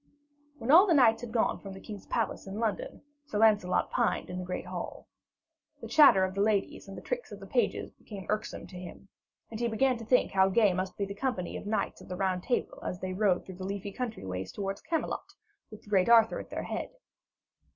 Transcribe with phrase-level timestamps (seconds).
[0.57, 4.31] When all the knights had gone from the king's palace in London, Sir Lancelot pined
[4.31, 5.07] in the great hall.
[5.79, 9.09] The chatter of the ladies and the tricks of the pages became irksome to him,
[9.51, 12.07] and he began to think how gay must be the company of the knights of
[12.07, 15.35] the Round Table, as they rode through the leafy country ways towards Camelot,
[15.69, 16.89] with the great Arthur at their head.